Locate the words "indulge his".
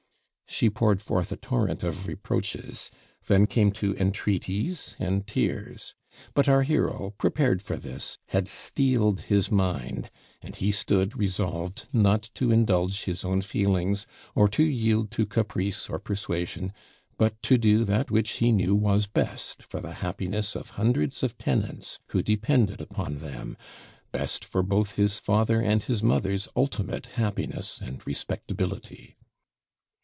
12.51-13.23